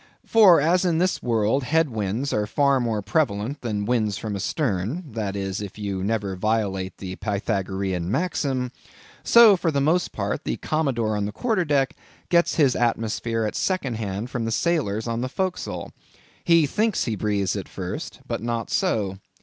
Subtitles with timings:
[0.25, 5.03] For as in this world, head winds are far more prevalent than winds from astern
[5.11, 8.71] (that is, if you never violate the Pythagorean maxim),
[9.23, 11.95] so for the most part the Commodore on the quarter deck
[12.29, 15.91] gets his atmosphere at second hand from the sailors on the forecastle.
[16.43, 19.19] He thinks he breathes it first; but not so.